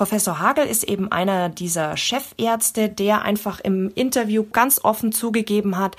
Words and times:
Professor 0.00 0.38
Hagel 0.38 0.64
ist 0.64 0.84
eben 0.84 1.12
einer 1.12 1.50
dieser 1.50 1.94
Chefärzte, 1.98 2.88
der 2.88 3.20
einfach 3.20 3.60
im 3.60 3.90
Interview 3.94 4.46
ganz 4.50 4.82
offen 4.82 5.12
zugegeben 5.12 5.76
hat, 5.76 5.94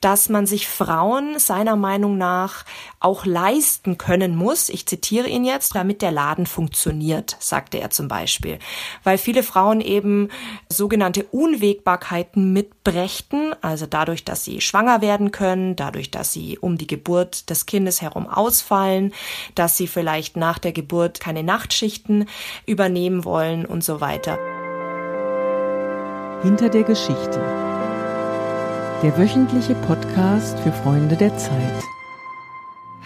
dass 0.00 0.30
man 0.30 0.46
sich 0.46 0.66
Frauen 0.66 1.38
seiner 1.38 1.76
Meinung 1.76 2.16
nach 2.16 2.64
auch 2.98 3.26
leisten 3.26 3.98
können 3.98 4.36
muss. 4.36 4.70
Ich 4.70 4.86
zitiere 4.86 5.28
ihn 5.28 5.44
jetzt, 5.44 5.74
damit 5.74 6.00
der 6.00 6.12
Laden 6.12 6.46
funktioniert, 6.46 7.36
sagte 7.40 7.78
er 7.78 7.90
zum 7.90 8.08
Beispiel. 8.08 8.58
Weil 9.04 9.18
viele 9.18 9.42
Frauen 9.42 9.82
eben 9.82 10.30
sogenannte 10.70 11.24
Unwägbarkeiten 11.24 12.54
mitbrächten, 12.54 13.54
also 13.60 13.84
dadurch, 13.84 14.24
dass 14.24 14.44
sie 14.44 14.62
schwanger 14.62 15.02
werden 15.02 15.30
können, 15.30 15.76
dadurch, 15.76 16.10
dass 16.10 16.32
sie 16.32 16.58
um 16.58 16.78
die 16.78 16.86
Geburt 16.86 17.50
des 17.50 17.66
Kindes 17.66 18.00
herum 18.00 18.26
ausfallen, 18.28 19.12
dass 19.54 19.76
sie 19.76 19.88
vielleicht 19.88 20.38
nach 20.38 20.58
der 20.58 20.72
Geburt 20.72 21.20
keine 21.20 21.42
Nachtschichten 21.42 22.26
übernehmen 22.64 23.26
wollen 23.26 23.41
und 23.42 23.82
so 23.82 24.00
weiter. 24.00 24.38
Hinter 26.42 26.68
der 26.68 26.84
Geschichte. 26.84 27.40
Der 29.02 29.18
wöchentliche 29.18 29.74
Podcast 29.74 30.58
für 30.60 30.70
Freunde 30.70 31.16
der 31.16 31.36
Zeit. 31.36 31.82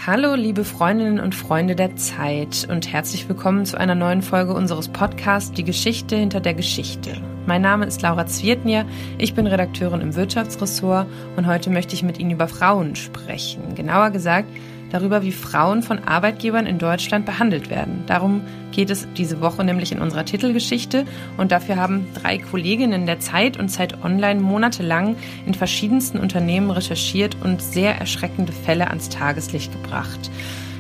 Hallo, 0.07 0.35
liebe 0.35 0.65
Freundinnen 0.65 1.21
und 1.21 1.35
Freunde 1.35 1.75
der 1.75 1.97
Zeit 1.97 2.69
und 2.71 2.93
herzlich 2.93 3.27
willkommen 3.31 3.65
zu 3.65 3.79
einer 3.79 3.95
neuen 3.95 4.21
Folge 4.21 4.53
unseres 4.53 4.89
Podcasts 4.89 5.53
Die 5.53 5.65
Geschichte 5.65 6.17
hinter 6.17 6.41
der 6.41 6.53
Geschichte. 6.53 7.21
Mein 7.47 7.63
Name 7.63 7.87
ist 7.87 8.03
Laura 8.03 8.27
Zwietnier, 8.27 8.85
ich 9.17 9.35
bin 9.35 9.47
Redakteurin 9.47 10.03
im 10.03 10.15
Wirtschaftsressort 10.17 11.07
und 11.37 11.47
heute 11.47 11.71
möchte 11.71 11.95
ich 11.95 12.03
mit 12.03 12.19
Ihnen 12.19 12.33
über 12.33 12.47
Frauen 12.47 12.95
sprechen. 12.95 13.75
Genauer 13.75 14.11
gesagt, 14.11 14.49
darüber, 14.91 15.23
wie 15.23 15.33
Frauen 15.33 15.83
von 15.83 15.99
Arbeitgebern 16.05 16.67
in 16.67 16.79
Deutschland 16.79 17.27
behandelt 17.27 17.71
werden. 17.71 18.05
Darum 18.07 18.43
geht 18.73 18.91
es 18.91 19.09
diese 19.17 19.41
Woche 19.41 19.65
nämlich 19.65 19.93
in 19.93 20.01
unserer 20.01 20.25
Titelgeschichte 20.25 21.05
und 21.37 21.53
dafür 21.53 21.77
haben 21.77 22.07
drei 22.15 22.39
Kolleginnen 22.39 23.07
der 23.07 23.21
Zeit 23.21 23.59
und 23.59 23.69
Zeit 23.69 24.05
Online 24.05 24.41
monatelang 24.41 25.17
in 25.47 25.55
verschiedensten 25.55 26.19
Unternehmen 26.19 26.71
recherchiert 26.71 27.37
und 27.43 27.63
sehr 27.63 27.97
erschreckende 27.97 28.53
Fälle 28.53 28.89
ans 28.89 29.09
Tageslicht 29.09 29.73
gebracht. 29.73 30.31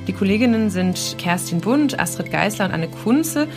Die 0.06 0.12
Kolleginnen 0.12 0.70
sind 0.70 1.16
Kerstin 1.18 1.60
Bund, 1.60 1.98
Astrid 1.98 2.30
Geisler 2.30 2.66
und 2.66 2.72
Anne 2.72 2.88
Kunze. 2.88 3.48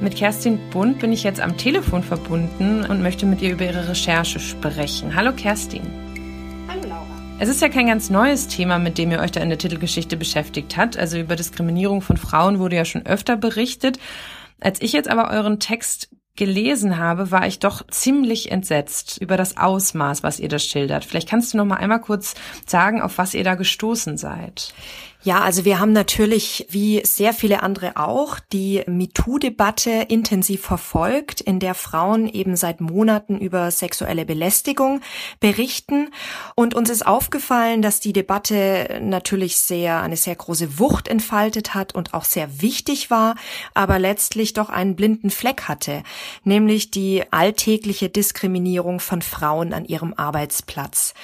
Mit 0.00 0.14
Kerstin 0.14 0.58
Bund 0.70 0.98
bin 0.98 1.10
ich 1.10 1.22
jetzt 1.22 1.40
am 1.40 1.56
Telefon 1.56 2.02
verbunden 2.02 2.84
und 2.84 3.02
möchte 3.02 3.24
mit 3.24 3.40
ihr 3.40 3.52
über 3.52 3.64
ihre 3.64 3.88
Recherche 3.88 4.38
sprechen. 4.38 5.16
Hallo 5.16 5.32
Kerstin. 5.32 6.05
Es 7.38 7.50
ist 7.50 7.60
ja 7.60 7.68
kein 7.68 7.86
ganz 7.86 8.08
neues 8.08 8.48
Thema, 8.48 8.78
mit 8.78 8.96
dem 8.96 9.10
ihr 9.10 9.20
euch 9.20 9.30
da 9.30 9.40
in 9.40 9.50
der 9.50 9.58
Titelgeschichte 9.58 10.16
beschäftigt 10.16 10.78
habt. 10.78 10.96
Also 10.96 11.18
über 11.18 11.36
Diskriminierung 11.36 12.00
von 12.00 12.16
Frauen 12.16 12.58
wurde 12.58 12.76
ja 12.76 12.86
schon 12.86 13.04
öfter 13.04 13.36
berichtet. 13.36 13.98
Als 14.58 14.80
ich 14.80 14.94
jetzt 14.94 15.10
aber 15.10 15.30
euren 15.30 15.60
Text 15.60 16.08
gelesen 16.34 16.96
habe, 16.96 17.30
war 17.30 17.46
ich 17.46 17.58
doch 17.58 17.86
ziemlich 17.88 18.50
entsetzt 18.50 19.18
über 19.20 19.36
das 19.36 19.58
Ausmaß, 19.58 20.22
was 20.22 20.40
ihr 20.40 20.48
da 20.48 20.58
schildert. 20.58 21.04
Vielleicht 21.04 21.28
kannst 21.28 21.52
du 21.52 21.58
noch 21.58 21.66
mal 21.66 21.76
einmal 21.76 22.00
kurz 22.00 22.34
sagen, 22.66 23.02
auf 23.02 23.18
was 23.18 23.34
ihr 23.34 23.44
da 23.44 23.54
gestoßen 23.54 24.16
seid. 24.16 24.72
Ja, 25.26 25.40
also 25.40 25.64
wir 25.64 25.80
haben 25.80 25.90
natürlich, 25.90 26.68
wie 26.70 27.04
sehr 27.04 27.32
viele 27.32 27.64
andere 27.64 27.96
auch, 27.96 28.38
die 28.52 28.84
MeToo-Debatte 28.86 30.06
intensiv 30.08 30.60
verfolgt, 30.62 31.40
in 31.40 31.58
der 31.58 31.74
Frauen 31.74 32.28
eben 32.28 32.54
seit 32.54 32.80
Monaten 32.80 33.36
über 33.40 33.72
sexuelle 33.72 34.24
Belästigung 34.24 35.00
berichten. 35.40 36.10
Und 36.54 36.74
uns 36.74 36.90
ist 36.90 37.04
aufgefallen, 37.04 37.82
dass 37.82 37.98
die 37.98 38.12
Debatte 38.12 39.00
natürlich 39.02 39.56
sehr, 39.56 40.00
eine 40.00 40.16
sehr 40.16 40.36
große 40.36 40.78
Wucht 40.78 41.08
entfaltet 41.08 41.74
hat 41.74 41.92
und 41.92 42.14
auch 42.14 42.24
sehr 42.24 42.62
wichtig 42.62 43.10
war, 43.10 43.34
aber 43.74 43.98
letztlich 43.98 44.52
doch 44.52 44.68
einen 44.68 44.94
blinden 44.94 45.30
Fleck 45.30 45.62
hatte, 45.62 46.04
nämlich 46.44 46.92
die 46.92 47.24
alltägliche 47.32 48.08
Diskriminierung 48.08 49.00
von 49.00 49.22
Frauen 49.22 49.72
an 49.72 49.86
ihrem 49.86 50.14
Arbeitsplatz. 50.14 51.14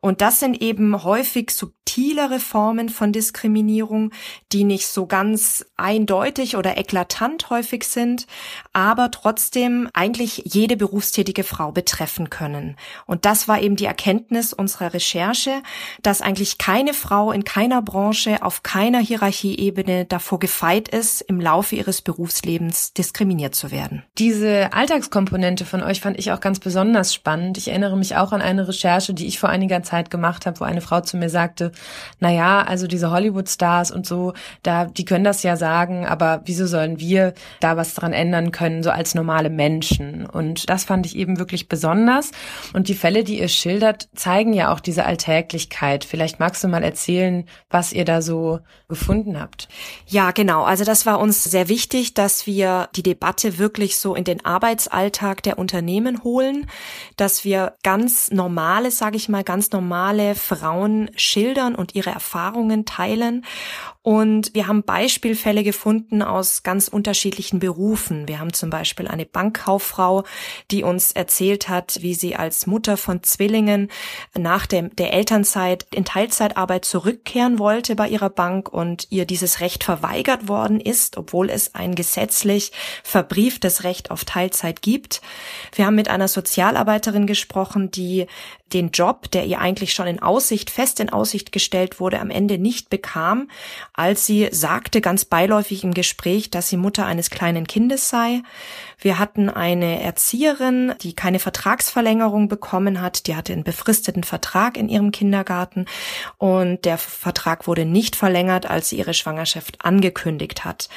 Und 0.00 0.20
das 0.20 0.40
sind 0.40 0.60
eben 0.62 1.02
häufig 1.04 1.50
subtilere 1.50 2.38
Formen 2.38 2.88
von 2.88 3.12
Diskriminierung, 3.12 4.12
die 4.52 4.64
nicht 4.64 4.86
so 4.86 5.06
ganz 5.06 5.64
eindeutig 5.76 6.56
oder 6.56 6.76
eklatant 6.76 7.50
häufig 7.50 7.84
sind, 7.84 8.26
aber 8.72 9.10
trotzdem 9.10 9.88
eigentlich 9.94 10.42
jede 10.44 10.76
berufstätige 10.76 11.44
Frau 11.44 11.72
betreffen 11.72 12.30
können. 12.30 12.76
Und 13.06 13.24
das 13.24 13.48
war 13.48 13.60
eben 13.60 13.76
die 13.76 13.86
Erkenntnis 13.86 14.52
unserer 14.52 14.94
Recherche, 14.94 15.62
dass 16.02 16.20
eigentlich 16.20 16.58
keine 16.58 16.94
Frau 16.94 17.32
in 17.32 17.44
keiner 17.44 17.82
Branche 17.82 18.42
auf 18.42 18.62
keiner 18.62 19.00
Hierarchieebene 19.00 20.04
davor 20.04 20.38
gefeit 20.38 20.88
ist, 20.88 21.22
im 21.22 21.40
Laufe 21.40 21.76
ihres 21.76 22.02
Berufslebens 22.02 22.92
diskriminiert 22.92 23.54
zu 23.54 23.70
werden. 23.70 24.04
Diese 24.18 24.72
Alltagskomponente 24.72 25.64
von 25.64 25.82
euch 25.82 26.00
fand 26.00 26.18
ich 26.18 26.32
auch 26.32 26.40
ganz 26.40 26.60
besonders 26.60 27.14
spannend. 27.14 27.58
Ich 27.58 27.68
erinnere 27.68 27.96
mich 27.96 28.16
auch 28.16 28.32
an 28.32 28.42
eine 28.42 28.68
Recherche, 28.68 29.14
die 29.14 29.26
ich 29.26 29.38
vor 29.38 29.48
einiger 29.48 29.82
Zeit 29.88 30.10
gemacht 30.10 30.46
habe, 30.46 30.60
wo 30.60 30.64
eine 30.64 30.80
Frau 30.80 31.00
zu 31.00 31.16
mir 31.16 31.30
sagte, 31.30 31.72
na 32.20 32.30
ja, 32.30 32.62
also 32.62 32.86
diese 32.86 33.10
Hollywood-Stars 33.10 33.90
und 33.90 34.06
so, 34.06 34.34
da, 34.62 34.84
die 34.84 35.04
können 35.04 35.24
das 35.24 35.42
ja 35.42 35.56
sagen, 35.56 36.06
aber 36.06 36.42
wieso 36.44 36.66
sollen 36.66 37.00
wir 37.00 37.34
da 37.60 37.76
was 37.76 37.94
dran 37.94 38.12
ändern 38.12 38.52
können, 38.52 38.82
so 38.82 38.90
als 38.90 39.14
normale 39.14 39.50
Menschen? 39.50 40.26
Und 40.26 40.68
das 40.68 40.84
fand 40.84 41.06
ich 41.06 41.16
eben 41.16 41.38
wirklich 41.38 41.68
besonders. 41.68 42.30
Und 42.72 42.88
die 42.88 42.94
Fälle, 42.94 43.24
die 43.24 43.40
ihr 43.40 43.48
schildert, 43.48 44.08
zeigen 44.14 44.52
ja 44.52 44.72
auch 44.72 44.80
diese 44.80 45.04
Alltäglichkeit. 45.04 46.04
Vielleicht 46.04 46.40
magst 46.40 46.62
du 46.62 46.68
mal 46.68 46.82
erzählen, 46.82 47.44
was 47.70 47.92
ihr 47.92 48.04
da 48.04 48.20
so 48.22 48.60
gefunden 48.88 49.40
habt. 49.40 49.68
Ja, 50.06 50.30
genau. 50.30 50.64
Also 50.64 50.84
das 50.84 51.06
war 51.06 51.20
uns 51.20 51.44
sehr 51.44 51.68
wichtig, 51.68 52.14
dass 52.14 52.46
wir 52.46 52.88
die 52.94 53.02
Debatte 53.02 53.58
wirklich 53.58 53.98
so 53.98 54.14
in 54.14 54.24
den 54.24 54.44
Arbeitsalltag 54.44 55.42
der 55.42 55.58
Unternehmen 55.58 56.22
holen, 56.24 56.66
dass 57.16 57.44
wir 57.44 57.74
ganz 57.82 58.30
normale, 58.30 58.90
sage 58.90 59.16
ich 59.16 59.28
mal, 59.28 59.44
ganz 59.44 59.70
normale 59.78 60.34
Frauen 60.34 61.08
schildern 61.14 61.76
und 61.76 61.94
ihre 61.94 62.10
Erfahrungen 62.10 62.84
teilen 62.84 63.44
und 64.02 64.54
wir 64.54 64.68
haben 64.68 64.84
Beispielfälle 64.84 65.64
gefunden 65.64 66.22
aus 66.22 66.62
ganz 66.62 66.88
unterschiedlichen 66.88 67.58
Berufen. 67.58 68.28
Wir 68.28 68.38
haben 68.38 68.52
zum 68.52 68.70
Beispiel 68.70 69.08
eine 69.08 69.26
Bankkauffrau, 69.26 70.24
die 70.70 70.84
uns 70.84 71.12
erzählt 71.12 71.68
hat, 71.68 71.98
wie 72.00 72.14
sie 72.14 72.36
als 72.36 72.66
Mutter 72.66 72.96
von 72.96 73.22
Zwillingen 73.22 73.90
nach 74.36 74.66
dem, 74.66 74.94
der 74.96 75.12
Elternzeit 75.12 75.86
in 75.92 76.04
Teilzeitarbeit 76.04 76.84
zurückkehren 76.84 77.58
wollte 77.58 77.96
bei 77.96 78.08
ihrer 78.08 78.30
Bank 78.30 78.72
und 78.72 79.08
ihr 79.10 79.26
dieses 79.26 79.60
Recht 79.60 79.82
verweigert 79.82 80.48
worden 80.48 80.80
ist, 80.80 81.16
obwohl 81.16 81.50
es 81.50 81.74
ein 81.74 81.94
gesetzlich 81.94 82.72
verbrieftes 83.02 83.82
Recht 83.82 84.12
auf 84.12 84.24
Teilzeit 84.24 84.80
gibt. 84.80 85.20
Wir 85.74 85.86
haben 85.86 85.96
mit 85.96 86.08
einer 86.08 86.28
Sozialarbeiterin 86.28 87.26
gesprochen, 87.26 87.90
die 87.90 88.26
den 88.72 88.90
Job, 88.90 89.30
der 89.30 89.46
ihr 89.46 89.60
eigentlich 89.60 89.94
schon 89.94 90.06
in 90.06 90.20
Aussicht, 90.20 90.70
fest 90.70 91.00
in 91.00 91.10
Aussicht 91.10 91.52
gestellt 91.52 92.00
wurde, 92.00 92.20
am 92.20 92.30
Ende 92.30 92.58
nicht 92.58 92.90
bekam, 92.90 93.48
als 93.98 94.24
sie 94.26 94.48
sagte 94.52 95.00
ganz 95.00 95.24
beiläufig 95.24 95.82
im 95.82 95.92
Gespräch, 95.92 96.50
dass 96.50 96.68
sie 96.68 96.76
Mutter 96.76 97.04
eines 97.04 97.30
kleinen 97.30 97.66
Kindes 97.66 98.08
sei. 98.08 98.42
Wir 99.00 99.18
hatten 99.18 99.50
eine 99.50 100.02
Erzieherin, 100.02 100.94
die 101.02 101.14
keine 101.14 101.40
Vertragsverlängerung 101.40 102.46
bekommen 102.48 103.00
hat. 103.00 103.26
Die 103.26 103.34
hatte 103.34 103.52
einen 103.52 103.64
befristeten 103.64 104.22
Vertrag 104.22 104.76
in 104.76 104.88
ihrem 104.88 105.10
Kindergarten 105.10 105.86
und 106.36 106.84
der 106.84 106.96
Vertrag 106.96 107.66
wurde 107.66 107.84
nicht 107.84 108.14
verlängert, 108.14 108.70
als 108.70 108.88
sie 108.88 108.98
ihre 108.98 109.14
Schwangerschaft 109.14 109.84
angekündigt 109.84 110.64
hat. 110.64 110.88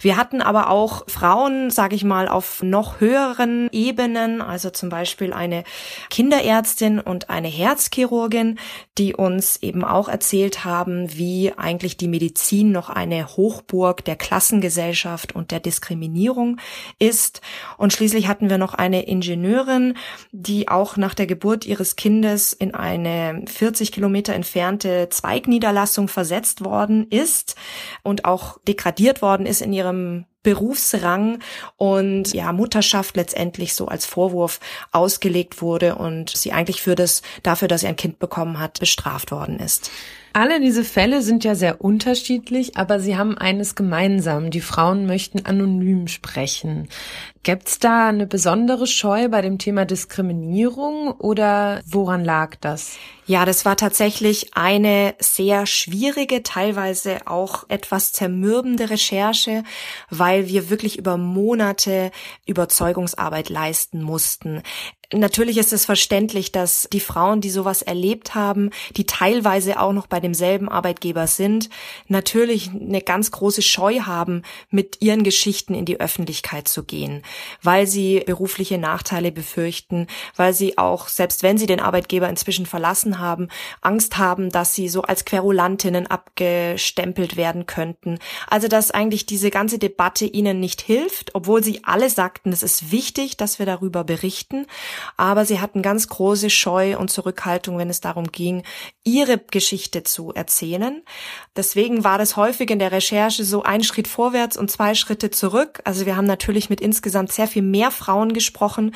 Wir 0.00 0.18
hatten 0.18 0.42
aber 0.42 0.68
auch 0.68 1.04
Frauen, 1.08 1.70
sage 1.70 1.96
ich 1.96 2.04
mal, 2.04 2.28
auf 2.28 2.62
noch 2.62 3.00
höheren 3.00 3.70
Ebenen, 3.72 4.42
also 4.42 4.68
zum 4.68 4.90
Beispiel 4.90 5.32
eine 5.32 5.64
Kinderärztin 6.10 7.00
und 7.00 7.30
eine 7.30 7.48
Herzchirurgin, 7.48 8.58
die 8.98 9.14
uns 9.14 9.62
eben 9.62 9.82
auch 9.82 10.08
erzählt 10.08 10.66
haben, 10.66 11.16
wie 11.16 11.54
eigentlich 11.56 11.96
die 11.96 12.08
Medizin 12.08 12.49
noch 12.52 12.90
eine 12.90 13.26
Hochburg 13.36 14.04
der 14.04 14.16
Klassengesellschaft 14.16 15.34
und 15.34 15.50
der 15.50 15.60
Diskriminierung 15.60 16.58
ist. 16.98 17.40
Und 17.78 17.92
schließlich 17.92 18.28
hatten 18.28 18.50
wir 18.50 18.58
noch 18.58 18.74
eine 18.74 19.06
Ingenieurin, 19.06 19.94
die 20.32 20.68
auch 20.68 20.96
nach 20.96 21.14
der 21.14 21.26
Geburt 21.26 21.64
ihres 21.64 21.96
Kindes 21.96 22.52
in 22.52 22.74
eine 22.74 23.44
40 23.46 23.92
Kilometer 23.92 24.34
entfernte 24.34 25.08
Zweigniederlassung 25.10 26.08
versetzt 26.08 26.64
worden 26.64 27.06
ist 27.08 27.56
und 28.02 28.24
auch 28.24 28.58
degradiert 28.66 29.22
worden 29.22 29.46
ist 29.46 29.62
in 29.62 29.72
ihrem 29.72 30.26
Berufsrang 30.42 31.40
und 31.76 32.32
ja 32.32 32.52
Mutterschaft 32.52 33.16
letztendlich 33.16 33.74
so 33.74 33.88
als 33.88 34.06
Vorwurf 34.06 34.58
ausgelegt 34.90 35.60
wurde 35.60 35.96
und 35.96 36.30
sie 36.30 36.52
eigentlich 36.52 36.80
für 36.80 36.94
das 36.94 37.20
dafür, 37.42 37.68
dass 37.68 37.82
sie 37.82 37.88
ein 37.88 37.96
Kind 37.96 38.18
bekommen 38.18 38.58
hat, 38.58 38.80
bestraft 38.80 39.32
worden 39.32 39.58
ist. 39.58 39.90
Alle 40.32 40.60
diese 40.60 40.84
Fälle 40.84 41.22
sind 41.22 41.42
ja 41.42 41.54
sehr 41.54 41.80
unterschiedlich, 41.80 42.76
aber 42.76 43.00
sie 43.00 43.16
haben 43.16 43.36
eines 43.36 43.74
gemeinsam. 43.74 44.50
Die 44.50 44.60
Frauen 44.60 45.06
möchten 45.06 45.44
anonym 45.44 46.06
sprechen. 46.06 46.88
Gibt's 47.42 47.78
da 47.78 48.08
eine 48.08 48.26
besondere 48.26 48.86
Scheu 48.86 49.28
bei 49.30 49.40
dem 49.40 49.56
Thema 49.56 49.86
Diskriminierung 49.86 51.12
oder 51.12 51.80
woran 51.86 52.22
lag 52.22 52.56
das? 52.60 52.98
Ja, 53.24 53.46
das 53.46 53.64
war 53.64 53.76
tatsächlich 53.76 54.56
eine 54.56 55.14
sehr 55.20 55.64
schwierige, 55.64 56.42
teilweise 56.42 57.26
auch 57.26 57.64
etwas 57.68 58.12
zermürbende 58.12 58.90
Recherche, 58.90 59.64
weil 60.10 60.48
wir 60.48 60.68
wirklich 60.68 60.98
über 60.98 61.16
Monate 61.16 62.10
Überzeugungsarbeit 62.44 63.48
leisten 63.48 64.02
mussten. 64.02 64.62
Natürlich 65.12 65.58
ist 65.58 65.72
es 65.72 65.86
verständlich, 65.86 66.52
dass 66.52 66.88
die 66.92 67.00
Frauen, 67.00 67.40
die 67.40 67.50
sowas 67.50 67.82
erlebt 67.82 68.36
haben, 68.36 68.70
die 68.96 69.06
teilweise 69.06 69.80
auch 69.80 69.92
noch 69.92 70.06
bei 70.06 70.20
demselben 70.20 70.68
Arbeitgeber 70.68 71.26
sind, 71.26 71.68
natürlich 72.06 72.70
eine 72.70 73.00
ganz 73.00 73.32
große 73.32 73.62
Scheu 73.62 74.00
haben, 74.02 74.42
mit 74.70 75.02
ihren 75.02 75.24
Geschichten 75.24 75.74
in 75.74 75.84
die 75.84 75.98
Öffentlichkeit 75.98 76.68
zu 76.68 76.84
gehen, 76.84 77.22
weil 77.62 77.86
sie 77.86 78.20
berufliche 78.20 78.78
Nachteile 78.78 79.32
befürchten, 79.32 80.06
weil 80.36 80.54
sie 80.54 80.78
auch, 80.78 81.08
selbst 81.08 81.42
wenn 81.42 81.58
sie 81.58 81.66
den 81.66 81.80
Arbeitgeber 81.80 82.28
inzwischen 82.28 82.66
verlassen 82.66 83.18
haben, 83.18 83.48
Angst 83.80 84.18
haben, 84.18 84.50
dass 84.50 84.74
sie 84.74 84.88
so 84.88 85.02
als 85.02 85.24
Querulantinnen 85.24 86.06
abgestempelt 86.06 87.36
werden 87.36 87.66
könnten. 87.66 88.18
Also 88.48 88.68
dass 88.68 88.90
eigentlich 88.90 89.26
diese 89.26 89.50
ganze 89.50 89.78
Debatte 89.78 90.24
ihnen 90.24 90.60
nicht 90.60 90.80
hilft, 90.80 91.34
obwohl 91.34 91.62
sie 91.62 91.84
alle 91.84 92.10
sagten, 92.10 92.52
es 92.52 92.62
ist 92.62 92.90
wichtig, 92.90 93.36
dass 93.36 93.58
wir 93.58 93.66
darüber 93.66 94.04
berichten 94.04 94.66
aber 95.16 95.44
sie 95.44 95.60
hatten 95.60 95.82
ganz 95.82 96.08
große 96.08 96.48
Scheu 96.48 96.98
und 96.98 97.10
Zurückhaltung, 97.10 97.76
wenn 97.76 97.90
es 97.90 98.00
darum 98.00 98.32
ging, 98.32 98.62
ihre 99.04 99.36
Geschichte 99.38 100.02
zu 100.02 100.32
erzählen. 100.32 101.02
Deswegen 101.56 102.04
war 102.04 102.16
das 102.16 102.36
häufig 102.36 102.70
in 102.70 102.78
der 102.78 102.90
Recherche 102.90 103.44
so 103.44 103.62
ein 103.62 103.82
Schritt 103.82 104.08
vorwärts 104.08 104.56
und 104.56 104.70
zwei 104.70 104.94
Schritte 104.94 105.30
zurück. 105.30 105.80
Also 105.84 106.06
wir 106.06 106.16
haben 106.16 106.26
natürlich 106.26 106.70
mit 106.70 106.80
insgesamt 106.80 107.19
sehr 107.26 107.46
viel 107.46 107.62
mehr 107.62 107.90
Frauen 107.90 108.32
gesprochen, 108.32 108.94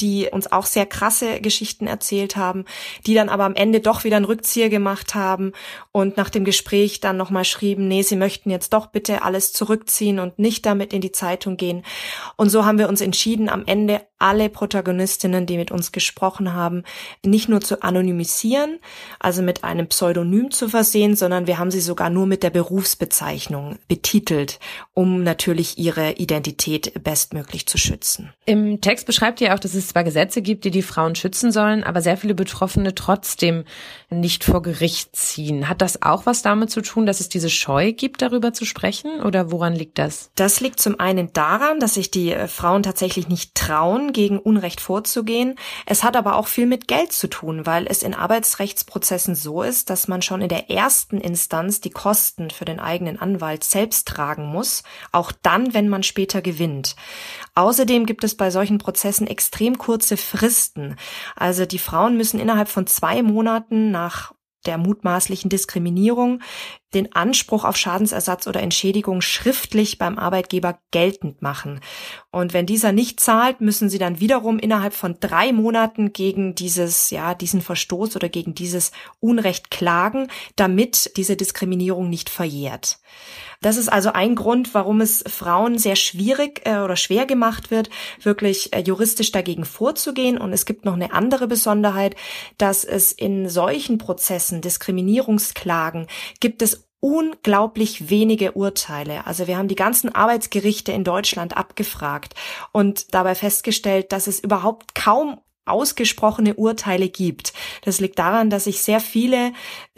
die 0.00 0.28
uns 0.30 0.50
auch 0.50 0.66
sehr 0.66 0.86
krasse 0.86 1.40
Geschichten 1.40 1.86
erzählt 1.86 2.36
haben, 2.36 2.64
die 3.06 3.14
dann 3.14 3.28
aber 3.28 3.44
am 3.44 3.54
Ende 3.54 3.80
doch 3.80 4.04
wieder 4.04 4.16
einen 4.16 4.24
Rückzieher 4.24 4.68
gemacht 4.68 5.14
haben 5.14 5.52
und 5.92 6.16
nach 6.16 6.30
dem 6.30 6.44
Gespräch 6.44 7.00
dann 7.00 7.16
nochmal 7.16 7.44
schrieben, 7.44 7.88
nee, 7.88 8.02
sie 8.02 8.16
möchten 8.16 8.50
jetzt 8.50 8.72
doch 8.72 8.86
bitte 8.86 9.22
alles 9.22 9.52
zurückziehen 9.52 10.18
und 10.18 10.38
nicht 10.38 10.66
damit 10.66 10.92
in 10.92 11.00
die 11.00 11.12
Zeitung 11.12 11.56
gehen. 11.56 11.84
Und 12.36 12.50
so 12.50 12.64
haben 12.64 12.78
wir 12.78 12.88
uns 12.88 13.00
entschieden, 13.00 13.48
am 13.48 13.64
Ende 13.66 14.02
alle 14.22 14.48
Protagonistinnen, 14.48 15.46
die 15.46 15.56
mit 15.56 15.70
uns 15.70 15.92
gesprochen 15.92 16.54
haben, 16.54 16.84
nicht 17.24 17.48
nur 17.48 17.60
zu 17.60 17.82
anonymisieren, 17.82 18.78
also 19.18 19.42
mit 19.42 19.64
einem 19.64 19.88
Pseudonym 19.88 20.50
zu 20.50 20.68
versehen, 20.68 21.16
sondern 21.16 21.46
wir 21.46 21.58
haben 21.58 21.70
sie 21.70 21.80
sogar 21.80 22.08
nur 22.08 22.26
mit 22.26 22.42
der 22.42 22.50
Berufsbezeichnung 22.50 23.78
betitelt, 23.88 24.60
um 24.94 25.24
natürlich 25.24 25.76
ihre 25.78 26.12
Identität 26.12 27.02
bestmöglich 27.02 27.66
zu 27.66 27.78
schützen. 27.78 28.32
Im 28.46 28.80
Text 28.80 29.06
beschreibt 29.06 29.40
ihr 29.40 29.54
auch, 29.54 29.58
dass 29.58 29.74
es 29.74 29.88
zwar 29.88 30.04
Gesetze 30.04 30.40
gibt, 30.40 30.64
die 30.64 30.70
die 30.70 30.82
Frauen 30.82 31.14
schützen 31.16 31.50
sollen, 31.50 31.82
aber 31.82 32.00
sehr 32.00 32.16
viele 32.16 32.34
Betroffene 32.34 32.94
trotzdem 32.94 33.64
nicht 34.08 34.44
vor 34.44 34.62
Gericht 34.62 35.16
ziehen. 35.16 35.68
Hat 35.68 35.82
das 35.82 36.02
auch 36.02 36.26
was 36.26 36.42
damit 36.42 36.70
zu 36.70 36.80
tun, 36.80 37.06
dass 37.06 37.20
es 37.20 37.28
diese 37.28 37.50
Scheu 37.50 37.92
gibt, 37.92 38.22
darüber 38.22 38.52
zu 38.52 38.64
sprechen? 38.64 39.20
Oder 39.20 39.50
woran 39.50 39.74
liegt 39.74 39.98
das? 39.98 40.30
Das 40.36 40.60
liegt 40.60 40.78
zum 40.80 41.00
einen 41.00 41.32
daran, 41.32 41.80
dass 41.80 41.94
sich 41.94 42.10
die 42.10 42.32
äh, 42.32 42.46
Frauen 42.46 42.82
tatsächlich 42.82 43.28
nicht 43.28 43.54
trauen, 43.54 44.11
gegen 44.12 44.38
Unrecht 44.38 44.80
vorzugehen. 44.80 45.56
Es 45.86 46.04
hat 46.04 46.16
aber 46.16 46.36
auch 46.36 46.46
viel 46.46 46.66
mit 46.66 46.88
Geld 46.88 47.12
zu 47.12 47.28
tun, 47.28 47.66
weil 47.66 47.86
es 47.86 48.02
in 48.02 48.14
Arbeitsrechtsprozessen 48.14 49.34
so 49.34 49.62
ist, 49.62 49.90
dass 49.90 50.08
man 50.08 50.22
schon 50.22 50.42
in 50.42 50.48
der 50.48 50.70
ersten 50.70 51.20
Instanz 51.20 51.80
die 51.80 51.90
Kosten 51.90 52.50
für 52.50 52.64
den 52.64 52.80
eigenen 52.80 53.18
Anwalt 53.18 53.64
selbst 53.64 54.08
tragen 54.08 54.46
muss, 54.46 54.82
auch 55.10 55.32
dann, 55.42 55.74
wenn 55.74 55.88
man 55.88 56.02
später 56.02 56.42
gewinnt. 56.42 56.96
Außerdem 57.54 58.06
gibt 58.06 58.24
es 58.24 58.36
bei 58.36 58.50
solchen 58.50 58.78
Prozessen 58.78 59.26
extrem 59.26 59.78
kurze 59.78 60.16
Fristen. 60.16 60.96
Also 61.36 61.66
die 61.66 61.78
Frauen 61.78 62.16
müssen 62.16 62.40
innerhalb 62.40 62.68
von 62.68 62.86
zwei 62.86 63.22
Monaten 63.22 63.90
nach 63.90 64.32
der 64.66 64.78
mutmaßlichen 64.78 65.50
Diskriminierung 65.50 66.40
den 66.94 67.14
Anspruch 67.14 67.64
auf 67.64 67.76
Schadensersatz 67.76 68.46
oder 68.46 68.60
Entschädigung 68.60 69.22
schriftlich 69.22 69.98
beim 69.98 70.18
Arbeitgeber 70.18 70.78
geltend 70.90 71.40
machen. 71.40 71.80
Und 72.30 72.52
wenn 72.52 72.66
dieser 72.66 72.92
nicht 72.92 73.18
zahlt, 73.20 73.60
müssen 73.60 73.88
sie 73.88 73.98
dann 73.98 74.20
wiederum 74.20 74.58
innerhalb 74.58 74.92
von 74.94 75.16
drei 75.18 75.52
Monaten 75.52 76.12
gegen 76.12 76.54
dieses, 76.54 77.10
ja, 77.10 77.34
diesen 77.34 77.62
Verstoß 77.62 78.16
oder 78.16 78.28
gegen 78.28 78.54
dieses 78.54 78.92
Unrecht 79.20 79.70
klagen, 79.70 80.28
damit 80.56 81.16
diese 81.16 81.36
Diskriminierung 81.36 82.10
nicht 82.10 82.28
verjährt. 82.28 82.98
Das 83.62 83.76
ist 83.76 83.88
also 83.88 84.12
ein 84.12 84.34
Grund, 84.34 84.74
warum 84.74 85.00
es 85.00 85.24
Frauen 85.26 85.78
sehr 85.78 85.96
schwierig 85.96 86.62
äh, 86.66 86.78
oder 86.78 86.96
schwer 86.96 87.24
gemacht 87.26 87.70
wird, 87.70 87.88
wirklich 88.20 88.72
äh, 88.74 88.80
juristisch 88.80 89.32
dagegen 89.32 89.64
vorzugehen. 89.64 90.36
Und 90.36 90.52
es 90.52 90.66
gibt 90.66 90.84
noch 90.84 90.94
eine 90.94 91.12
andere 91.12 91.46
Besonderheit, 91.46 92.16
dass 92.58 92.84
es 92.84 93.12
in 93.12 93.48
solchen 93.48 93.98
Prozessen, 93.98 94.60
Diskriminierungsklagen, 94.60 96.08
gibt 96.40 96.60
es 96.60 96.88
unglaublich 97.00 98.10
wenige 98.10 98.52
Urteile. 98.52 99.26
Also 99.26 99.48
wir 99.48 99.56
haben 99.56 99.66
die 99.68 99.74
ganzen 99.74 100.14
Arbeitsgerichte 100.14 100.92
in 100.92 101.02
Deutschland 101.02 101.56
abgefragt 101.56 102.34
und 102.70 103.12
dabei 103.12 103.34
festgestellt, 103.34 104.12
dass 104.12 104.28
es 104.28 104.38
überhaupt 104.38 104.94
kaum 104.94 105.40
ausgesprochene 105.64 106.54
Urteile 106.54 107.08
gibt. 107.08 107.52
Das 107.82 108.00
liegt 108.00 108.18
daran, 108.18 108.50
dass 108.50 108.64
sich 108.64 108.82
sehr 108.82 109.00
viele 109.00 109.52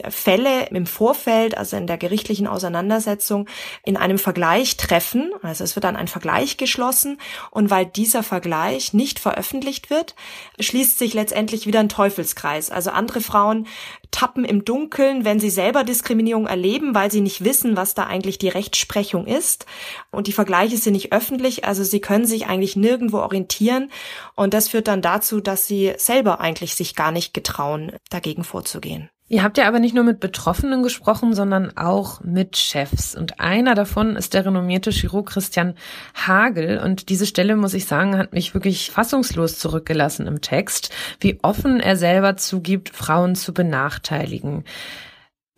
Fälle 0.08 0.66
im 0.66 0.86
Vorfeld, 0.86 1.56
also 1.56 1.76
in 1.76 1.86
der 1.86 1.96
gerichtlichen 1.96 2.46
Auseinandersetzung, 2.46 3.48
in 3.84 3.96
einem 3.96 4.18
Vergleich 4.18 4.76
treffen. 4.76 5.32
Also 5.42 5.64
es 5.64 5.74
wird 5.74 5.84
dann 5.84 5.96
ein 5.96 6.08
Vergleich 6.08 6.56
geschlossen 6.56 7.18
und 7.50 7.70
weil 7.70 7.86
dieser 7.86 8.22
Vergleich 8.22 8.92
nicht 8.92 9.18
veröffentlicht 9.18 9.88
wird, 9.88 10.14
schließt 10.60 10.98
sich 10.98 11.14
letztendlich 11.14 11.66
wieder 11.66 11.80
ein 11.80 11.88
Teufelskreis. 11.88 12.70
Also 12.70 12.90
andere 12.90 13.20
Frauen 13.20 13.66
tappen 14.14 14.44
im 14.44 14.64
Dunkeln, 14.64 15.24
wenn 15.24 15.40
sie 15.40 15.50
selber 15.50 15.82
Diskriminierung 15.82 16.46
erleben, 16.46 16.94
weil 16.94 17.10
sie 17.10 17.20
nicht 17.20 17.42
wissen, 17.42 17.76
was 17.76 17.94
da 17.94 18.04
eigentlich 18.04 18.38
die 18.38 18.48
Rechtsprechung 18.48 19.26
ist. 19.26 19.66
Und 20.12 20.28
die 20.28 20.32
Vergleiche 20.32 20.76
sind 20.78 20.92
nicht 20.92 21.12
öffentlich, 21.12 21.64
also 21.64 21.82
sie 21.82 22.00
können 22.00 22.24
sich 22.24 22.46
eigentlich 22.46 22.76
nirgendwo 22.76 23.18
orientieren. 23.18 23.90
Und 24.36 24.54
das 24.54 24.68
führt 24.68 24.86
dann 24.86 25.02
dazu, 25.02 25.40
dass 25.40 25.66
sie 25.66 25.94
selber 25.96 26.40
eigentlich 26.40 26.76
sich 26.76 26.94
gar 26.94 27.10
nicht 27.10 27.34
getrauen, 27.34 27.92
dagegen 28.08 28.44
vorzugehen. 28.44 29.10
Ihr 29.26 29.42
habt 29.42 29.56
ja 29.56 29.66
aber 29.66 29.78
nicht 29.78 29.94
nur 29.94 30.04
mit 30.04 30.20
Betroffenen 30.20 30.82
gesprochen, 30.82 31.34
sondern 31.34 31.74
auch 31.78 32.20
mit 32.20 32.58
Chefs. 32.58 33.14
Und 33.16 33.40
einer 33.40 33.74
davon 33.74 34.16
ist 34.16 34.34
der 34.34 34.44
renommierte 34.44 34.90
Chirurg 34.90 35.30
Christian 35.30 35.74
Hagel. 36.14 36.78
Und 36.78 37.08
diese 37.08 37.24
Stelle, 37.24 37.56
muss 37.56 37.72
ich 37.72 37.86
sagen, 37.86 38.18
hat 38.18 38.34
mich 38.34 38.52
wirklich 38.52 38.90
fassungslos 38.90 39.58
zurückgelassen 39.58 40.26
im 40.26 40.42
Text, 40.42 40.90
wie 41.20 41.38
offen 41.42 41.80
er 41.80 41.96
selber 41.96 42.36
zugibt, 42.36 42.90
Frauen 42.90 43.34
zu 43.34 43.54
benachteiligen. 43.54 44.64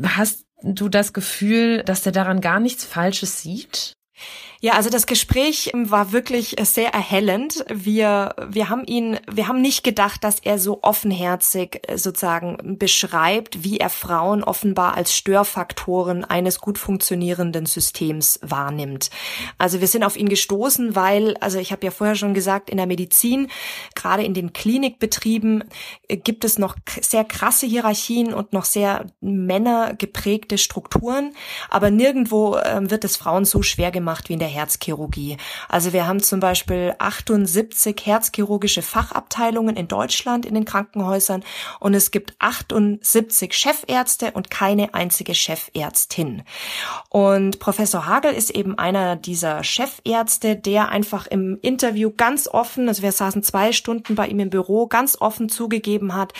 Hast 0.00 0.46
du 0.62 0.88
das 0.88 1.12
Gefühl, 1.12 1.82
dass 1.82 2.06
er 2.06 2.12
daran 2.12 2.40
gar 2.40 2.60
nichts 2.60 2.84
Falsches 2.84 3.42
sieht? 3.42 3.94
Ja, 4.60 4.72
also 4.72 4.88
das 4.88 5.06
Gespräch 5.06 5.70
war 5.74 6.12
wirklich 6.12 6.56
sehr 6.62 6.92
erhellend. 6.94 7.64
Wir, 7.68 8.34
wir 8.48 8.70
haben 8.70 8.84
ihn, 8.86 9.18
wir 9.30 9.48
haben 9.48 9.60
nicht 9.60 9.84
gedacht, 9.84 10.24
dass 10.24 10.40
er 10.40 10.58
so 10.58 10.78
offenherzig 10.82 11.82
äh, 11.86 11.98
sozusagen 11.98 12.78
beschreibt, 12.78 13.62
wie 13.64 13.78
er 13.78 13.90
Frauen 13.90 14.42
offenbar 14.42 14.94
als 14.94 15.14
Störfaktoren 15.14 16.24
eines 16.24 16.58
gut 16.58 16.78
funktionierenden 16.78 17.66
Systems 17.66 18.40
wahrnimmt. 18.42 19.10
Also 19.58 19.80
wir 19.80 19.88
sind 19.88 20.04
auf 20.04 20.16
ihn 20.16 20.28
gestoßen, 20.28 20.96
weil, 20.96 21.36
also 21.36 21.58
ich 21.58 21.70
habe 21.70 21.84
ja 21.84 21.90
vorher 21.90 22.16
schon 22.16 22.32
gesagt, 22.32 22.70
in 22.70 22.78
der 22.78 22.86
Medizin, 22.86 23.48
gerade 23.94 24.24
in 24.24 24.32
den 24.32 24.54
Klinikbetrieben, 24.54 25.64
äh, 26.08 26.16
gibt 26.16 26.44
es 26.44 26.58
noch 26.58 26.76
sehr 27.02 27.24
krasse 27.24 27.66
Hierarchien 27.66 28.32
und 28.32 28.54
noch 28.54 28.64
sehr 28.64 29.06
männergeprägte 29.20 30.56
Strukturen, 30.56 31.34
aber 31.68 31.90
nirgendwo 31.90 32.56
ähm, 32.56 32.90
wird 32.90 33.04
es 33.04 33.16
Frauen 33.16 33.44
so 33.44 33.60
schwer 33.62 33.90
gemacht 33.90 34.05
wie 34.28 34.34
in 34.34 34.38
der 34.38 34.48
Herzchirurgie. 34.48 35.36
Also 35.68 35.92
wir 35.92 36.06
haben 36.06 36.22
zum 36.22 36.40
Beispiel 36.40 36.94
78 36.98 38.00
herzchirurgische 38.04 38.82
Fachabteilungen 38.82 39.76
in 39.76 39.88
Deutschland 39.88 40.46
in 40.46 40.54
den 40.54 40.64
Krankenhäusern 40.64 41.42
und 41.80 41.94
es 41.94 42.10
gibt 42.10 42.34
78 42.38 43.52
Chefärzte 43.52 44.30
und 44.32 44.50
keine 44.50 44.94
einzige 44.94 45.34
Chefärztin. 45.34 46.42
Und 47.10 47.58
Professor 47.58 48.06
Hagel 48.06 48.32
ist 48.32 48.50
eben 48.50 48.78
einer 48.78 49.16
dieser 49.16 49.64
Chefärzte, 49.64 50.56
der 50.56 50.88
einfach 50.88 51.26
im 51.26 51.58
Interview 51.62 52.12
ganz 52.16 52.48
offen, 52.48 52.88
also 52.88 53.02
wir 53.02 53.12
saßen 53.12 53.42
zwei 53.42 53.72
Stunden 53.72 54.14
bei 54.14 54.28
ihm 54.28 54.40
im 54.40 54.50
Büro, 54.50 54.86
ganz 54.86 55.20
offen 55.20 55.48
zugegeben 55.48 56.14
hat, 56.14 56.32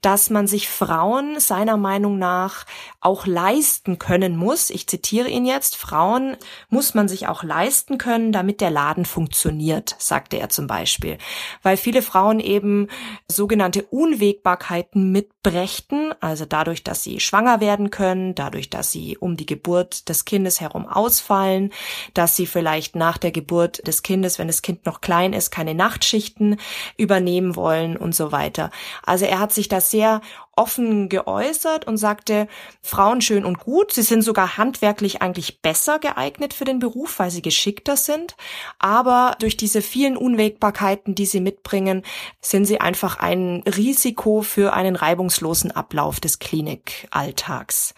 dass 0.00 0.30
man 0.30 0.46
sich 0.46 0.68
Frauen 0.68 1.38
seiner 1.38 1.76
Meinung 1.76 2.18
nach 2.18 2.66
auch 3.00 3.26
leisten 3.26 3.98
können 3.98 4.36
muss. 4.36 4.70
Ich 4.70 4.86
zitiere 4.86 5.28
ihn 5.28 5.44
jetzt, 5.44 5.76
Frauen 5.76 6.36
muss 6.68 6.94
man 6.94 7.08
sich 7.12 7.28
auch 7.28 7.44
leisten 7.44 7.96
können, 7.98 8.32
damit 8.32 8.60
der 8.60 8.70
Laden 8.70 9.04
funktioniert, 9.04 9.94
sagte 9.98 10.38
er 10.38 10.48
zum 10.48 10.66
Beispiel. 10.66 11.18
Weil 11.62 11.76
viele 11.76 12.02
Frauen 12.02 12.40
eben 12.40 12.88
sogenannte 13.28 13.84
Unwägbarkeiten 13.84 15.12
mit 15.12 15.30
brächten, 15.42 16.12
also 16.20 16.44
dadurch, 16.44 16.82
dass 16.82 17.02
sie 17.02 17.20
schwanger 17.20 17.60
werden 17.60 17.90
können, 17.90 18.34
dadurch, 18.34 18.70
dass 18.70 18.90
sie 18.92 19.16
um 19.18 19.36
die 19.36 19.46
Geburt 19.46 20.08
des 20.08 20.24
Kindes 20.24 20.60
herum 20.60 20.86
ausfallen, 20.86 21.72
dass 22.14 22.36
sie 22.36 22.46
vielleicht 22.46 22.96
nach 22.96 23.18
der 23.18 23.32
Geburt 23.32 23.86
des 23.86 24.02
Kindes, 24.02 24.38
wenn 24.38 24.48
das 24.48 24.62
Kind 24.62 24.86
noch 24.86 25.00
klein 25.00 25.32
ist, 25.32 25.50
keine 25.50 25.74
Nachtschichten 25.74 26.56
übernehmen 26.96 27.56
wollen 27.56 27.96
und 27.96 28.14
so 28.14 28.32
weiter. 28.32 28.70
Also 29.04 29.24
er 29.26 29.38
hat 29.38 29.52
sich 29.52 29.68
da 29.68 29.80
sehr 29.80 30.20
offen 30.54 31.08
geäußert 31.08 31.86
und 31.86 31.96
sagte, 31.96 32.46
Frauen 32.82 33.20
schön 33.20 33.44
und 33.44 33.58
gut, 33.58 33.92
sie 33.92 34.02
sind 34.02 34.22
sogar 34.22 34.58
handwerklich 34.58 35.22
eigentlich 35.22 35.62
besser 35.62 35.98
geeignet 35.98 36.52
für 36.52 36.64
den 36.64 36.78
Beruf, 36.78 37.18
weil 37.18 37.30
sie 37.30 37.42
geschickter 37.42 37.96
sind, 37.96 38.36
aber 38.78 39.36
durch 39.38 39.56
diese 39.56 39.80
vielen 39.80 40.16
Unwägbarkeiten, 40.16 41.14
die 41.14 41.26
sie 41.26 41.40
mitbringen, 41.40 42.02
sind 42.40 42.66
sie 42.66 42.80
einfach 42.80 43.18
ein 43.18 43.62
Risiko 43.66 44.42
für 44.42 44.74
einen 44.74 44.96
reibungslosen 44.96 45.70
Ablauf 45.70 46.20
des 46.20 46.38
Klinikalltags. 46.38 47.94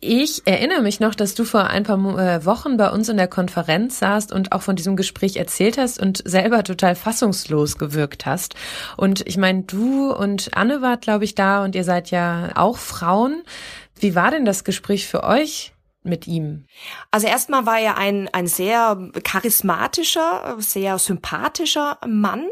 Ich 0.00 0.42
erinnere 0.46 0.82
mich 0.82 1.00
noch, 1.00 1.16
dass 1.16 1.34
du 1.34 1.44
vor 1.44 1.64
ein 1.64 1.82
paar 1.82 1.98
äh, 1.98 2.44
Wochen 2.44 2.76
bei 2.76 2.88
uns 2.88 3.08
in 3.08 3.16
der 3.16 3.26
Konferenz 3.26 3.98
saßt 3.98 4.30
und 4.30 4.52
auch 4.52 4.62
von 4.62 4.76
diesem 4.76 4.94
Gespräch 4.94 5.34
erzählt 5.34 5.76
hast 5.76 5.98
und 5.98 6.22
selber 6.24 6.62
total 6.62 6.94
fassungslos 6.94 7.78
gewirkt 7.78 8.24
hast. 8.24 8.54
Und 8.96 9.26
ich 9.26 9.36
meine, 9.36 9.64
du 9.64 10.12
und 10.12 10.56
Anne 10.56 10.82
wart, 10.82 11.00
glaube 11.02 11.24
ich, 11.24 11.34
da 11.34 11.64
und 11.64 11.74
ihr 11.74 11.82
seid 11.82 12.12
ja 12.12 12.50
auch 12.54 12.78
Frauen. 12.78 13.42
Wie 13.98 14.14
war 14.14 14.30
denn 14.30 14.44
das 14.44 14.62
Gespräch 14.62 15.08
für 15.08 15.24
euch? 15.24 15.72
Mit 16.08 16.26
ihm? 16.26 16.66
Also 17.10 17.26
erstmal 17.26 17.66
war 17.66 17.78
er 17.78 17.96
ein, 17.96 18.28
ein 18.28 18.46
sehr 18.46 19.10
charismatischer, 19.24 20.56
sehr 20.58 20.98
sympathischer 20.98 21.98
Mann, 22.06 22.48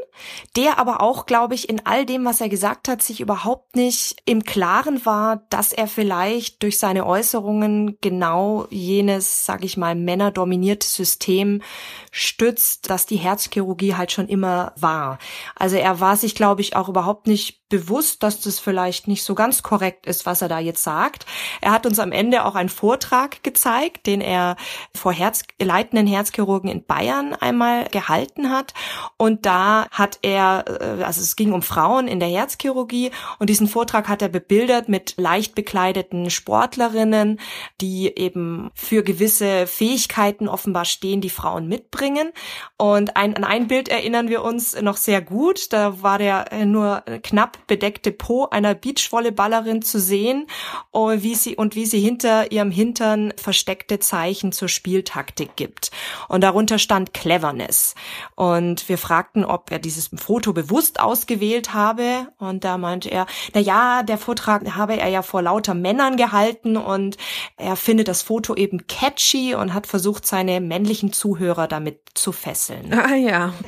der 0.56 0.78
aber 0.78 1.00
auch, 1.00 1.26
glaube 1.26 1.54
ich, 1.54 1.68
in 1.68 1.84
all 1.84 2.06
dem, 2.06 2.24
was 2.24 2.40
er 2.40 2.48
gesagt 2.48 2.88
hat, 2.88 3.02
sich 3.02 3.20
überhaupt 3.20 3.76
nicht 3.76 4.16
im 4.24 4.44
Klaren 4.44 5.04
war, 5.04 5.44
dass 5.50 5.72
er 5.72 5.88
vielleicht 5.88 6.62
durch 6.62 6.78
seine 6.78 7.06
Äußerungen 7.06 7.98
genau 8.00 8.66
jenes, 8.70 9.46
sag 9.46 9.64
ich 9.64 9.76
mal, 9.76 9.94
männerdominierte 9.94 10.86
System 10.86 11.62
stützt, 12.10 12.90
dass 12.90 13.06
die 13.06 13.16
Herzchirurgie 13.16 13.94
halt 13.94 14.12
schon 14.12 14.28
immer 14.28 14.72
war. 14.76 15.18
Also 15.54 15.76
er 15.76 16.00
war 16.00 16.16
sich, 16.16 16.34
glaube 16.34 16.60
ich, 16.60 16.76
auch 16.76 16.88
überhaupt 16.88 17.26
nicht 17.26 17.66
bewusst, 17.68 18.22
dass 18.22 18.40
das 18.40 18.60
vielleicht 18.60 19.08
nicht 19.08 19.24
so 19.24 19.34
ganz 19.34 19.62
korrekt 19.62 20.06
ist, 20.06 20.24
was 20.24 20.40
er 20.40 20.48
da 20.48 20.58
jetzt 20.58 20.82
sagt. 20.82 21.26
Er 21.60 21.72
hat 21.72 21.84
uns 21.84 21.98
am 21.98 22.12
Ende 22.12 22.44
auch 22.44 22.54
einen 22.54 22.68
Vortrag 22.68 23.42
gezeigt, 23.46 24.06
den 24.06 24.20
er 24.20 24.56
vor 24.92 25.12
Herz, 25.12 25.44
leitenden 25.58 26.06
Herzchirurgen 26.06 26.68
in 26.68 26.84
Bayern 26.84 27.32
einmal 27.32 27.86
gehalten 27.86 28.50
hat. 28.50 28.74
Und 29.16 29.46
da 29.46 29.86
hat 29.92 30.18
er, 30.22 30.64
äh, 30.66 31.04
also 31.04 31.20
es 31.20 31.36
ging 31.36 31.52
um 31.52 31.62
Frauen 31.62 32.08
in 32.08 32.18
der 32.18 32.28
Herzchirurgie 32.28 33.12
und 33.38 33.48
diesen 33.48 33.68
Vortrag 33.68 34.08
hat 34.08 34.20
er 34.20 34.28
bebildert 34.28 34.88
mit 34.88 35.14
leicht 35.16 35.54
bekleideten 35.54 36.28
Sportlerinnen, 36.28 37.38
die 37.80 38.12
eben 38.16 38.70
für 38.74 39.04
gewisse 39.04 39.68
Fähigkeiten 39.68 40.48
offenbar 40.48 40.84
stehen, 40.84 41.20
die 41.20 41.30
Frauen 41.30 41.68
mitbringen. 41.68 42.32
Und 42.76 43.16
ein, 43.16 43.36
an 43.36 43.44
ein 43.44 43.68
Bild 43.68 43.88
erinnern 43.88 44.28
wir 44.28 44.42
uns 44.42 44.80
noch 44.82 44.96
sehr 44.96 45.22
gut. 45.22 45.72
Da 45.72 46.02
war 46.02 46.18
der 46.18 46.66
nur 46.66 47.02
knapp 47.22 47.58
bedeckte 47.68 48.10
Po 48.10 48.48
einer 48.50 48.74
Beachvolleyballerin 48.74 49.82
zu 49.82 50.00
sehen 50.00 50.48
und 50.90 51.22
wie 51.22 51.36
sie, 51.36 51.54
und 51.54 51.76
wie 51.76 51.86
sie 51.86 52.00
hinter 52.00 52.50
ihrem 52.50 52.72
Hintern 52.72 53.32
versteckte 53.40 53.98
Zeichen 53.98 54.52
zur 54.52 54.68
Spieltaktik 54.68 55.56
gibt. 55.56 55.90
Und 56.28 56.42
darunter 56.42 56.78
stand 56.78 57.14
Cleverness. 57.14 57.94
Und 58.34 58.88
wir 58.88 58.98
fragten, 58.98 59.44
ob 59.44 59.70
er 59.70 59.78
dieses 59.78 60.10
Foto 60.16 60.52
bewusst 60.52 61.00
ausgewählt 61.00 61.74
habe. 61.74 62.28
Und 62.38 62.64
da 62.64 62.78
meinte 62.78 63.10
er, 63.10 63.26
na 63.54 63.60
ja, 63.60 64.02
der 64.02 64.18
Vortrag 64.18 64.74
habe 64.74 64.98
er 64.98 65.08
ja 65.08 65.22
vor 65.22 65.42
lauter 65.42 65.74
Männern 65.74 66.16
gehalten 66.16 66.76
und 66.76 67.16
er 67.56 67.76
findet 67.76 68.08
das 68.08 68.22
Foto 68.22 68.54
eben 68.54 68.86
catchy 68.86 69.54
und 69.54 69.74
hat 69.74 69.86
versucht, 69.86 70.26
seine 70.26 70.60
männlichen 70.60 71.12
Zuhörer 71.12 71.68
damit 71.68 72.00
zu 72.14 72.32
fesseln. 72.32 72.92
Ah 72.92 73.14
ja. 73.14 73.52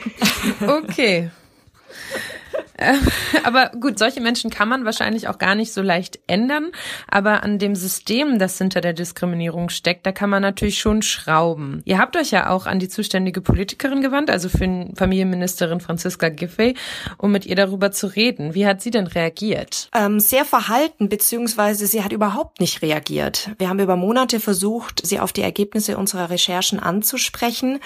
Okay. 0.60 1.30
Ähm, 2.78 3.00
aber 3.44 3.70
gut, 3.80 3.98
solche 3.98 4.20
Menschen 4.20 4.50
kann 4.50 4.68
man 4.68 4.84
wahrscheinlich 4.84 5.28
auch 5.28 5.38
gar 5.38 5.54
nicht 5.54 5.72
so 5.72 5.82
leicht 5.82 6.18
ändern. 6.26 6.70
Aber 7.08 7.42
an 7.42 7.58
dem 7.58 7.74
System, 7.74 8.38
das 8.38 8.58
hinter 8.58 8.80
der 8.80 8.92
Diskriminierung 8.92 9.68
steckt, 9.68 10.06
da 10.06 10.12
kann 10.12 10.30
man 10.30 10.42
natürlich 10.42 10.78
schon 10.78 11.02
schrauben. 11.02 11.82
Ihr 11.84 11.98
habt 11.98 12.16
euch 12.16 12.30
ja 12.30 12.50
auch 12.50 12.66
an 12.66 12.78
die 12.78 12.88
zuständige 12.88 13.40
Politikerin 13.40 14.00
gewandt, 14.00 14.30
also 14.30 14.48
für 14.48 14.68
Familienministerin 14.94 15.80
Franziska 15.80 16.28
Giffey, 16.28 16.74
um 17.16 17.32
mit 17.32 17.46
ihr 17.46 17.56
darüber 17.56 17.90
zu 17.90 18.06
reden. 18.06 18.54
Wie 18.54 18.66
hat 18.66 18.82
sie 18.82 18.90
denn 18.90 19.06
reagiert? 19.06 19.88
Ähm, 19.94 20.20
sehr 20.20 20.44
verhalten, 20.44 21.08
beziehungsweise 21.08 21.86
sie 21.86 22.04
hat 22.04 22.12
überhaupt 22.12 22.60
nicht 22.60 22.82
reagiert. 22.82 23.50
Wir 23.58 23.68
haben 23.68 23.80
über 23.80 23.96
Monate 23.96 24.40
versucht, 24.40 25.06
sie 25.06 25.20
auf 25.20 25.32
die 25.32 25.42
Ergebnisse 25.42 25.96
unserer 25.96 26.30
Recherchen 26.30 26.78
anzusprechen 26.78 27.80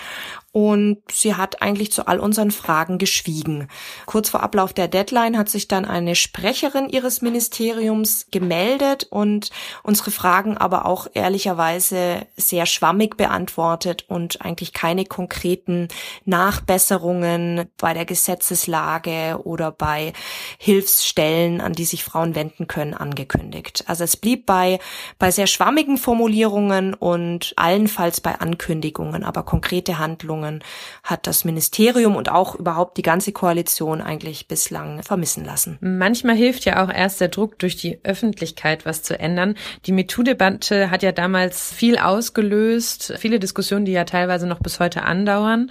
und 0.53 0.99
sie 1.11 1.35
hat 1.35 1.63
eigentlich 1.63 1.93
zu 1.93 2.07
all 2.07 2.21
unseren 2.21 2.51
Fragen 2.51 2.99
geschwiegen. 2.99 3.69
Kurz 4.05 4.29
vor 4.29 4.43
Ablauf 4.43 4.75
der 4.75 4.87
Deadline 4.87 5.39
hat 5.39 5.49
sich 5.49 5.67
dann 5.67 5.87
eine 5.87 6.15
Sprecherin 6.15 6.91
ihres 6.91 7.23
Ministeriums 7.23 8.27
gemeldet 8.31 9.07
und 9.09 9.51
unsere 9.83 10.11
Fragen 10.11 10.59
aber 10.59 10.85
auch 10.85 11.07
ehrlicherweise 11.15 12.27
sehr 12.37 12.67
schwammig 12.67 13.17
beantwortet 13.17 14.05
und 14.09 14.43
eigentlich 14.43 14.75
keine 14.75 15.07
konkreten 15.07 15.89
Nachbesserungen 16.27 17.71
bei 17.79 17.95
der 17.95 18.05
Gesetzeslage 18.05 19.41
oder 19.45 19.73
bei 19.73 20.13
Hilfsstellen, 20.59 21.63
an 21.63 21.73
die 21.73 21.87
sich 21.87 22.05
Frauen 22.05 22.35
wenden 22.35 22.67
können, 22.67 22.93
angekündigt. 22.93 23.85
Also 23.87 24.05
es 24.05 24.19
blieb 24.19 24.45
bei, 24.45 24.81
bei 25.19 25.31
sehr 25.31 25.47
schwammigen 25.47 25.97
Formulierungen 25.97 26.93
und 26.93 27.55
allenfalls 27.57 28.21
bei 28.21 28.39
Ankündigungen, 28.39 29.25
aber 29.25 29.45
konkrete 29.45 29.99
Handlungen 29.99 30.42
Entscheidungen 30.43 30.61
hat 31.03 31.27
das 31.27 31.45
Ministerium 31.45 32.17
und 32.17 32.31
auch 32.31 32.55
überhaupt 32.55 32.97
die 32.97 33.03
ganze 33.03 33.33
Koalition 33.33 34.01
eigentlich 34.01 34.49
bislang 34.49 35.03
vermissen 35.03 35.45
lassen. 35.45 35.79
Manchmal 35.81 36.37
hilft 36.37 36.65
ja 36.65 36.85
auch 36.85 36.93
erst 36.93 37.21
der 37.21 37.29
Druck 37.29 37.59
durch 37.59 37.77
die 37.77 38.01
Öffentlichkeit, 38.05 38.87
was 38.87 39.03
zu 39.03 39.19
ändern. 39.19 39.55
Die 39.87 39.93
MeToo-Debatte 39.93 40.91
hat 40.91 41.03
ja 41.03 41.13
damals 41.13 41.73
viel 41.73 41.99
ausgelöst, 41.99 43.15
viele 43.19 43.39
Diskussionen, 43.39 43.85
die 43.85 43.93
ja 43.93 44.05
teilweise 44.05 44.47
noch 44.47 44.61
bis 44.61 44.81
heute 44.81 45.03
andauern. 45.03 45.71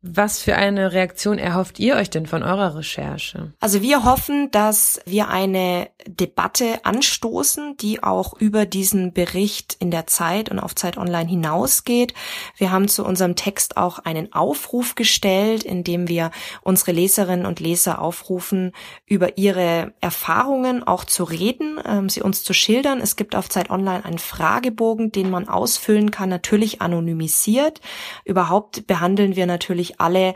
Was 0.00 0.40
für 0.40 0.54
eine 0.54 0.92
Reaktion 0.92 1.38
erhofft 1.38 1.80
ihr 1.80 1.96
euch 1.96 2.08
denn 2.08 2.26
von 2.26 2.44
eurer 2.44 2.76
Recherche? 2.76 3.52
Also 3.58 3.82
wir 3.82 4.04
hoffen, 4.04 4.48
dass 4.52 5.00
wir 5.06 5.26
eine 5.28 5.90
Debatte 6.06 6.84
anstoßen, 6.84 7.76
die 7.78 8.00
auch 8.04 8.34
über 8.40 8.64
diesen 8.64 9.12
Bericht 9.12 9.76
in 9.80 9.90
der 9.90 10.06
Zeit 10.06 10.50
und 10.50 10.60
auf 10.60 10.76
Zeit 10.76 10.98
Online 10.98 11.28
hinausgeht. 11.28 12.14
Wir 12.56 12.70
haben 12.70 12.86
zu 12.86 13.04
unserem 13.04 13.34
Text 13.34 13.76
auch 13.76 13.98
einen 13.98 14.32
Aufruf 14.32 14.94
gestellt, 14.94 15.64
in 15.64 15.82
dem 15.82 16.06
wir 16.06 16.30
unsere 16.62 16.92
Leserinnen 16.92 17.44
und 17.44 17.58
Leser 17.58 18.00
aufrufen, 18.00 18.70
über 19.04 19.36
ihre 19.36 19.94
Erfahrungen 20.00 20.84
auch 20.84 21.02
zu 21.02 21.24
reden, 21.24 21.80
ähm, 21.84 22.08
sie 22.08 22.22
uns 22.22 22.44
zu 22.44 22.52
schildern. 22.52 23.00
Es 23.00 23.16
gibt 23.16 23.34
auf 23.34 23.48
Zeit 23.48 23.68
Online 23.68 24.04
einen 24.04 24.18
Fragebogen, 24.18 25.10
den 25.10 25.28
man 25.28 25.48
ausfüllen 25.48 26.12
kann, 26.12 26.28
natürlich 26.28 26.80
anonymisiert. 26.80 27.80
Überhaupt 28.24 28.86
behandeln 28.86 29.34
wir 29.34 29.46
natürlich 29.46 29.87
natürlich 29.88 30.00
alle 30.00 30.34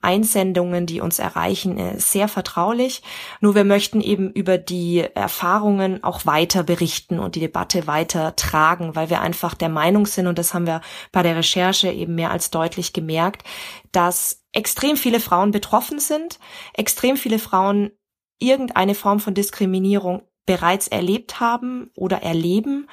Einsendungen, 0.00 0.86
die 0.86 1.00
uns 1.00 1.18
erreichen, 1.18 1.78
äh, 1.78 1.98
sehr 1.98 2.28
vertraulich. 2.28 3.02
Nur 3.40 3.54
wir 3.54 3.64
möchten 3.64 4.00
eben 4.00 4.30
über 4.32 4.58
die 4.58 4.98
Erfahrungen 5.14 6.02
auch 6.02 6.26
weiter 6.26 6.64
berichten 6.64 7.18
und 7.18 7.36
die 7.36 7.40
Debatte 7.40 7.86
weiter 7.86 8.34
tragen, 8.34 8.96
weil 8.96 9.10
wir 9.10 9.20
einfach 9.20 9.54
der 9.54 9.68
Meinung 9.68 10.06
sind, 10.06 10.26
und 10.26 10.38
das 10.38 10.54
haben 10.54 10.66
wir 10.66 10.80
bei 11.12 11.22
der 11.22 11.36
Recherche 11.36 11.90
eben 11.90 12.14
mehr 12.14 12.30
als 12.30 12.50
deutlich 12.50 12.92
gemerkt, 12.92 13.44
dass 13.92 14.42
extrem 14.52 14.96
viele 14.96 15.20
Frauen 15.20 15.52
betroffen 15.52 16.00
sind, 16.00 16.38
extrem 16.74 17.16
viele 17.16 17.38
Frauen 17.38 17.90
irgendeine 18.40 18.94
Form 18.96 19.20
von 19.20 19.34
Diskriminierung 19.34 20.22
bereits 20.44 20.88
erlebt 20.88 21.38
haben 21.38 21.90
oder 21.94 22.22
erleben, 22.22 22.88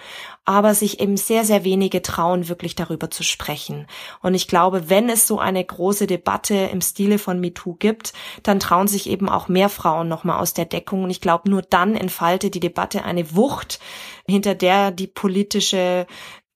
aber 0.45 0.75
sich 0.75 0.99
eben 0.99 1.17
sehr, 1.17 1.45
sehr 1.45 1.63
wenige 1.63 2.01
trauen, 2.01 2.47
wirklich 2.47 2.75
darüber 2.75 3.09
zu 3.09 3.23
sprechen. 3.23 3.87
Und 4.21 4.35
ich 4.35 4.47
glaube, 4.47 4.89
wenn 4.89 5.09
es 5.09 5.27
so 5.27 5.39
eine 5.39 5.63
große 5.63 6.05
Debatte 6.05 6.55
im 6.71 6.81
Stile 6.81 7.17
von 7.17 7.39
MeToo 7.39 7.75
gibt, 7.75 8.13
dann 8.43 8.59
trauen 8.59 8.87
sich 8.87 9.09
eben 9.09 9.29
auch 9.29 9.47
mehr 9.47 9.69
Frauen 9.69 10.07
nochmal 10.07 10.39
aus 10.39 10.53
der 10.53 10.65
Deckung. 10.65 11.03
Und 11.03 11.09
ich 11.09 11.21
glaube, 11.21 11.49
nur 11.49 11.63
dann 11.63 11.95
entfaltet 11.95 12.53
die 12.53 12.59
Debatte 12.59 13.03
eine 13.03 13.35
Wucht, 13.35 13.79
hinter 14.27 14.53
der 14.53 14.91
die 14.91 15.07
politische 15.07 16.05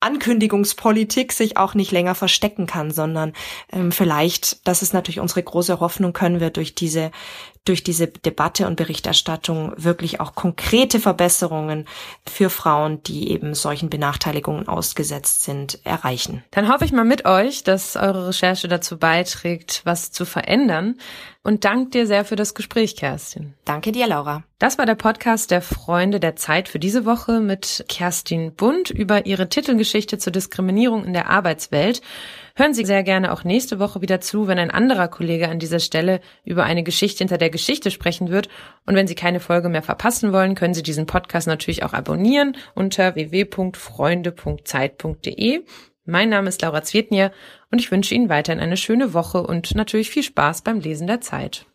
Ankündigungspolitik 0.04 1.32
sich 1.32 1.56
auch 1.58 1.76
nicht 1.76 1.92
länger 1.92 2.14
verstecken 2.14 2.68
kann, 2.68 2.92
sondern 2.92 3.34
ähm, 3.72 3.92
vielleicht, 3.92 4.68
das 4.68 4.82
ist 4.82 4.94
natürlich 4.94 5.22
unsere 5.22 5.42
große 5.42 5.80
Hoffnung, 5.80 6.12
können 6.12 6.42
wir 6.42 6.50
durch 6.50 6.76
diese 6.76 7.12
durch 7.66 7.84
diese 7.84 8.08
Debatte 8.08 8.68
und 8.68 8.76
Berichterstattung 8.76 9.74
wirklich 9.78 10.20
auch 10.20 10.36
konkrete 10.36 11.00
Verbesserungen 11.00 11.86
für 12.28 12.50
Frauen, 12.50 13.02
die 13.04 13.32
eben 13.32 13.54
solchen 13.54 13.90
Benachteiligungen 13.90 14.68
ausgesetzt 14.68 15.44
sind, 15.44 15.80
erreichen. 15.86 16.44
Dann 16.52 16.72
hoffe 16.72 16.86
ich 16.86 16.92
mal 16.92 17.06
mit 17.06 17.26
euch, 17.26 17.64
dass 17.64 17.96
eure 17.96 18.28
Recherche 18.28 18.68
dazu 18.68 18.98
beiträgt, 18.98 19.82
was 19.86 20.12
zu 20.12 20.26
verändern. 20.26 20.98
Und 21.46 21.66
danke 21.66 21.90
dir 21.90 22.08
sehr 22.08 22.24
für 22.24 22.38
das 22.38 22.54
Gespräch, 22.54 22.96
Kerstin. 22.96 23.54
Danke 23.66 23.92
dir, 23.92 24.08
Laura. 24.08 24.46
Das 24.60 24.78
war 24.78 24.86
der 24.86 24.96
Podcast 24.96 25.52
der 25.52 25.62
Freunde 25.62 26.22
der 26.22 26.38
Zeit 26.38 26.70
für 26.70 26.80
diese 26.80 27.06
Woche 27.06 27.42
mit 27.42 27.84
Kerstin 27.90 28.56
Bund 28.56 28.90
über 28.90 29.26
ihre 29.26 29.50
Titelgeschichte 29.50 30.18
zur 30.18 30.32
Diskriminierung 30.32 31.04
in 31.04 31.12
der 31.12 31.30
Arbeitswelt. 31.30 32.02
Hören 32.56 32.74
Sie 32.74 32.86
sehr 32.86 33.04
gerne 33.04 33.34
auch 33.34 33.44
nächste 33.44 33.78
Woche 33.80 34.02
wieder 34.02 34.22
zu, 34.22 34.48
wenn 34.48 34.58
ein 34.58 34.72
anderer 34.72 35.10
Kollege 35.10 35.50
an 35.50 35.60
dieser 35.60 35.80
Stelle 35.80 36.22
über 36.46 36.64
eine 36.64 36.84
Geschichte 36.84 37.18
hinter 37.18 37.38
der 37.38 37.50
Geschichte 37.50 37.92
sprechen 37.92 38.30
wird. 38.30 38.48
Und 38.86 38.96
wenn 38.96 39.08
Sie 39.08 39.16
keine 39.16 39.42
Folge 39.42 39.68
mehr 39.68 39.84
verpassen 39.84 40.32
wollen, 40.32 40.56
können 40.56 40.74
Sie 40.74 40.84
diesen 40.84 41.08
Podcast 41.08 41.48
natürlich 41.48 41.84
auch 41.84 41.92
abonnieren 41.92 42.56
unter 42.74 43.16
www.freunde.zeit.de. 43.16 45.66
Mein 46.06 46.30
Name 46.30 46.50
ist 46.50 46.62
Laura 46.62 46.84
Zwietnier 46.84 47.32
und 47.74 47.80
ich 47.80 47.90
wünsche 47.90 48.14
Ihnen 48.14 48.30
weiterhin 48.30 48.62
eine 48.62 48.78
schöne 48.78 49.16
Woche 49.16 49.42
und 49.42 49.74
natürlich 49.74 50.12
viel 50.12 50.22
Spaß 50.22 50.62
beim 50.62 50.80
Lesen 50.80 51.08
der 51.08 51.22
Zeit. 51.22 51.66